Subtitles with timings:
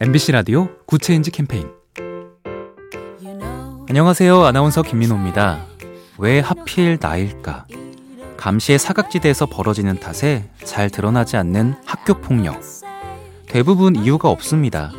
[0.00, 1.66] MBC 라디오 Good Change 캠페인
[3.88, 4.44] 안녕하세요.
[4.44, 5.58] 아나운서 김민호입니다.
[6.18, 7.66] 왜 하필 나일까?
[8.36, 12.60] 감시의 사각지대에서 벌어지는 탓에 잘 드러나지 않는 학교 폭력.
[13.48, 14.92] 대부분 이유가 없습니다.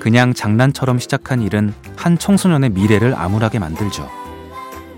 [0.00, 4.10] 그냥 장난처럼 시작한 일은 한 청소년의 미래를 암울하게 만들죠.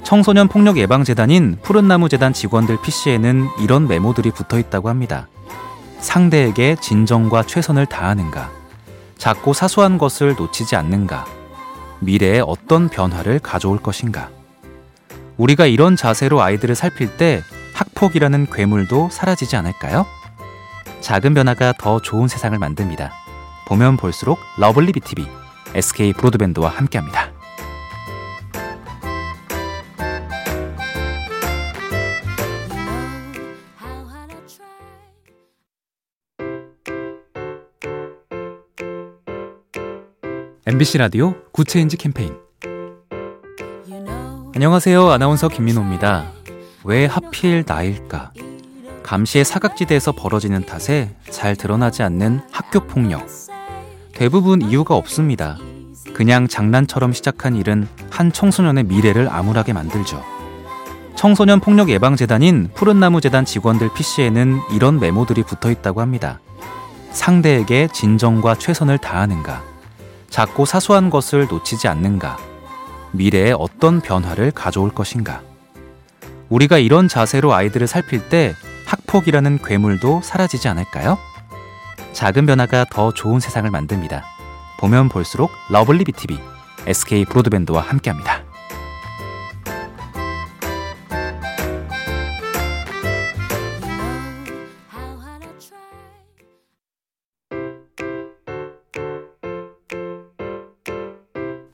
[0.03, 5.29] 청소년 폭력 예방 재단인 푸른나무 재단 직원들 PC에는 이런 메모들이 붙어 있다고 합니다.
[5.99, 8.62] 상대에게 진정과 최선을 다하는가?
[9.23, 11.25] 작고 사소한 것을 놓치지 않는가?
[12.01, 14.31] 미래에 어떤 변화를 가져올 것인가?
[15.37, 17.41] 우리가 이런 자세로 아이들을 살필 때
[17.73, 20.07] 학폭이라는 괴물도 사라지지 않을까요?
[21.01, 23.13] 작은 변화가 더 좋은 세상을 만듭니다.
[23.69, 25.25] 보면 볼수록 lovely B tv
[25.73, 27.32] SK 브로드밴드와 함께합니다.
[40.65, 42.37] MBC 라디오 Good Change 캠페인
[44.55, 45.11] 안녕하세요.
[45.11, 46.31] 아나운서 김민호입니다.
[46.85, 48.31] 왜 하필 나일까?
[49.03, 53.27] 감시의 사각지대에서 벌어지는 탓에 잘 드러나지 않는 학교 폭력.
[54.13, 55.59] 대부분 이유가 없습니다.
[56.15, 60.23] 그냥 장난처럼 시작한 일은 한 청소년의 미래를 암울하게 만들죠.
[61.17, 66.39] 청소년 폭력 예방 재단인 푸른나무 재단 직원들 PC에는 이런 메모들이 붙어 있다고 합니다.
[67.11, 69.72] 상대에게 진정과 최선을 다하는가?
[70.33, 72.39] 작고 사소한 것을 놓치지 않는가?
[73.13, 75.43] 미래에 어떤 변화를 가져올 것인가?
[76.49, 78.55] 우리가 이런 자세로 아이들을 살필 때
[78.87, 81.19] 학폭이라는 괴물도 사라지지 않을까요?
[82.15, 84.25] 작은 변화가 더 좋은 세상을 만듭니다.
[84.81, 86.41] 보면 볼수록 lovely B tv
[86.87, 88.42] SK 브로드밴드와 함께합니다.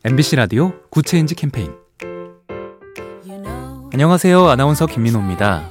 [0.08, 1.70] MBC 라디오 Good Change 캠페인
[3.92, 4.48] 안녕하세요.
[4.48, 5.68] 아나운서 김민호입니다.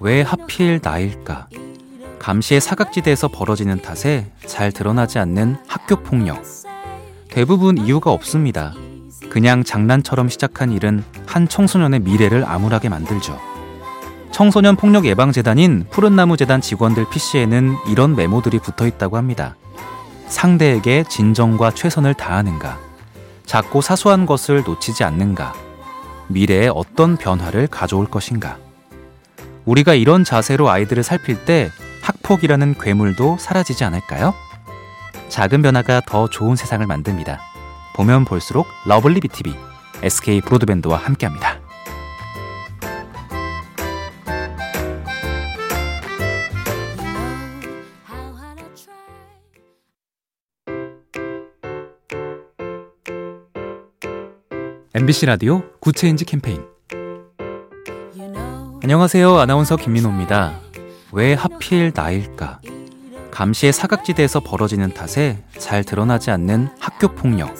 [0.00, 1.46] 왜 하필 나일까?
[2.18, 6.42] 감시의 사각지대에서 벌어지는 탓에 잘 드러나지 않는 학교 폭력.
[7.30, 8.74] 대부분 이유가 없습니다.
[9.30, 13.38] 그냥 장난처럼 시작한 일은 한 청소년의 미래를 암울하게 만들죠.
[14.32, 19.54] 청소년 폭력 예방 재단인 푸른나무 재단 직원들 PC에는 이런 메모들이 붙어 있다고 합니다.
[20.26, 22.85] 상대에게 진정과 최선을 다하는가?
[23.46, 25.54] 작고 사소한 것을 놓치지 않는가?
[26.28, 28.58] 미래에 어떤 변화를 가져올 것인가?
[29.64, 31.70] 우리가 이런 자세로 아이들을 살필 때
[32.02, 34.34] 학폭이라는 괴물도 사라지지 않을까요?
[35.28, 37.40] 작은 변화가 더 좋은 세상을 만듭니다.
[37.94, 39.54] 보면 볼수록 lovely B tv
[40.02, 41.55] SK 브로드밴드와 함께합니다.
[54.98, 56.64] MBC 라디오 Good Change 캠페인
[58.82, 59.36] 안녕하세요.
[59.36, 60.54] 아나운서 김민호입니다.
[61.12, 62.60] 왜 하필 나일까?
[63.30, 67.54] 감시의 사각지대에서 벌어지는 탓에 잘 드러나지 않는 학교 폭력.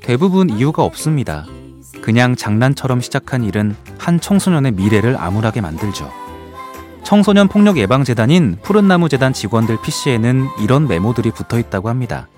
[0.00, 1.44] 대부분 이유가 없습니다.
[2.00, 6.10] 그냥 장난처럼 시작한 일은 한 청소년의 미래를 암울하게 만들죠.
[7.04, 12.28] 청소년 폭력 예방 재단인 푸른나무 재단 직원들 PC에는 이런 메모들이 붙어 있다고 합니다.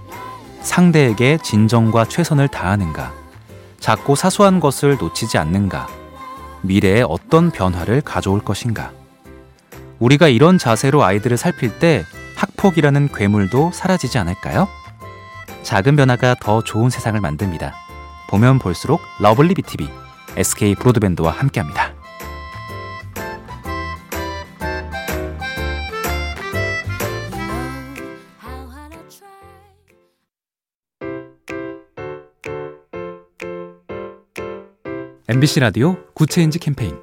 [0.62, 3.27] 상대에게 진정과 최선을 다하는가?
[3.80, 5.86] 작고 사소한 것을 놓치지 않는가?
[6.62, 8.92] 미래에 어떤 변화를 가져올 것인가?
[9.98, 12.04] 우리가 이런 자세로 아이들을 살필 때
[12.36, 14.68] 학폭이라는 괴물도 사라지지 않을까요?
[15.62, 17.74] 작은 변화가 더 좋은 세상을 만듭니다.
[18.30, 19.88] 보면 볼수록 lovely B tv
[20.36, 21.87] SK 브로드밴드와 함께합니다.
[35.30, 36.96] MBC 라디오 Good Change 캠페인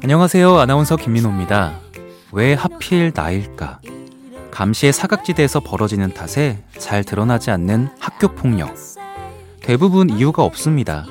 [0.00, 0.56] 안녕하세요.
[0.60, 1.80] 아나운서 김민호입니다.
[2.30, 3.80] 왜 하필 나일까?
[4.52, 8.76] 감시의 사각지대에서 벌어지는 탓에 잘 드러나지 않는 학교 폭력.
[9.60, 11.04] 대부분 이유가 없습니다.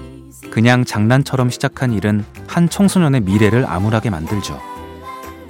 [0.49, 4.57] 그냥 장난처럼 시작한 일은 한 청소년의 미래를 암울하게 만들죠.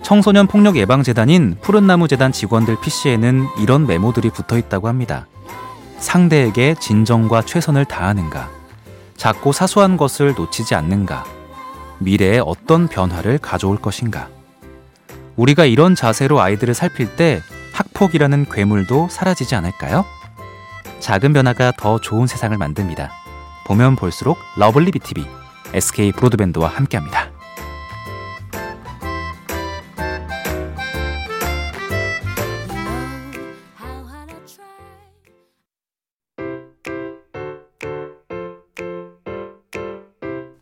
[0.01, 5.27] 청소년 폭력 예방재단인 푸른나무 재단 직원들 PC에는 이런 메모들이 붙어 있다고 합니다.
[5.99, 8.62] 상대에게 진정과 최선을 다하는가?
[9.23, 11.23] 작고 사소한 것을 놓치지 않는가?
[11.99, 14.27] 미래에 어떤 변화를 가져올 것인가?
[15.37, 17.41] 우리가 이런 자세로 아이들을 살필 때
[17.71, 20.03] 학폭이라는 괴물도 사라지지 않을까요?
[20.99, 23.13] 작은 변화가 더 좋은 세상을 만듭니다.
[23.65, 25.25] 보면 볼수록 lovely B tv
[25.73, 27.32] SK 브로드밴드와 함께합니다.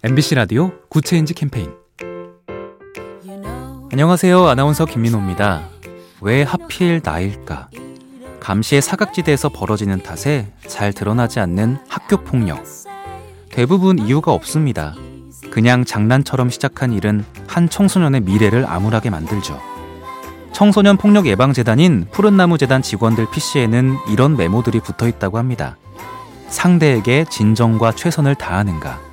[0.03, 1.69] MBC 라디오 Good Change 캠페인
[3.91, 4.47] 안녕하세요.
[4.47, 5.61] 아나운서 김민호입니다.
[6.21, 7.69] 왜 하필 나일까?
[8.39, 12.63] 감시의 사각지대에서 벌어지는 탓에 잘 드러나지 않는 학교 폭력.
[13.51, 14.95] 대부분 이유가 없습니다.
[15.51, 19.61] 그냥 장난처럼 시작한 일은 한 청소년의 미래를 암울하게 만들죠.
[20.51, 25.77] 청소년 폭력 예방 재단인 푸른나무 재단 직원들 PC에는 이런 메모들이 붙어 있다고 합니다.
[26.47, 29.10] 상대에게 진정과 최선을 다하는가?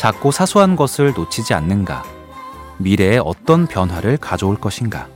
[0.00, 2.04] 작고 사소한 것을 놓치지 않는가?
[2.78, 5.08] 미래에 어떤 변화를 가져올 것인가?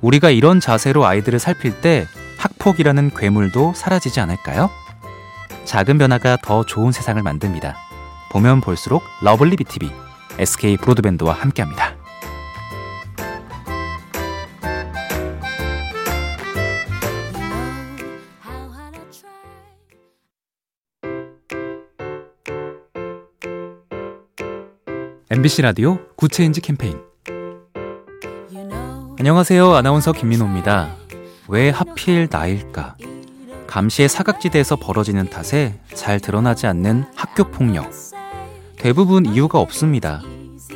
[0.00, 2.04] 우리가 이런 자세로 아이들을 살필 때
[2.36, 4.70] 학폭이라는 괴물도 사라지지 않을까요?
[5.66, 7.76] 작은 변화가 더 좋은 세상을 만듭니다.
[8.32, 9.92] 보면 볼수록 lovely B tv
[10.36, 11.95] SK 브로드밴드와 함께합니다.
[25.28, 27.00] MBC 라디오 Good Change 캠페인
[29.18, 29.74] 안녕하세요.
[29.74, 30.94] 아나운서 김민호입니다.
[31.48, 32.94] 왜 하필 나일까?
[33.66, 37.90] 감시의 사각지대에서 벌어지는 탓에 잘 드러나지 않는 학교 폭력.
[38.78, 40.22] 대부분 이유가 없습니다.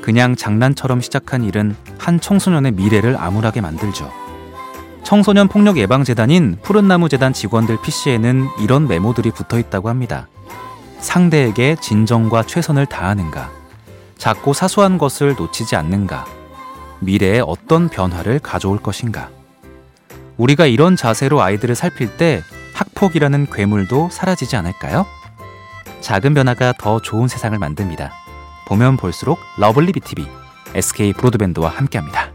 [0.03, 4.11] 그냥 장난처럼 시작한 일은 한 청소년의 미래를 암울하게 만들죠.
[5.05, 10.27] 청소년 폭력 예방 재단인 푸른나무 재단 직원들 PC에는 이런 메모들이 붙어 있다고 합니다.
[10.99, 13.60] 상대에게 진정과 최선을 다하는가?
[14.21, 16.27] 작고 사소한 것을 놓치지 않는가?
[17.01, 19.31] 미래에 어떤 변화를 가져올 것인가?
[20.37, 22.43] 우리가 이런 자세로 아이들을 살필 때
[22.75, 25.07] 학폭이라는 괴물도 사라지지 않을까요?
[26.03, 28.13] 작은 변화가 더 좋은 세상을 만듭니다.
[28.69, 30.29] 보면 볼수록 lovely B tv
[30.75, 32.30] SK 브로드밴드와 함께합니다.